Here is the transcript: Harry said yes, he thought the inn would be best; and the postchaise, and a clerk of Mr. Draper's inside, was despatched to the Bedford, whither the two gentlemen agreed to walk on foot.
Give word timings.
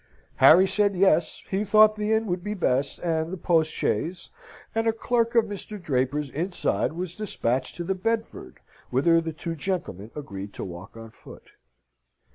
Harry 0.37 0.65
said 0.65 0.95
yes, 0.95 1.43
he 1.51 1.63
thought 1.63 1.95
the 1.95 2.11
inn 2.11 2.25
would 2.25 2.43
be 2.43 2.55
best; 2.55 2.97
and 3.03 3.29
the 3.29 3.37
postchaise, 3.37 4.31
and 4.73 4.87
a 4.87 4.91
clerk 4.91 5.35
of 5.35 5.45
Mr. 5.45 5.79
Draper's 5.79 6.31
inside, 6.31 6.93
was 6.93 7.15
despatched 7.15 7.75
to 7.75 7.83
the 7.83 7.93
Bedford, 7.93 8.61
whither 8.89 9.21
the 9.21 9.31
two 9.31 9.55
gentlemen 9.55 10.09
agreed 10.15 10.53
to 10.55 10.65
walk 10.65 10.97
on 10.97 11.11
foot. 11.11 11.51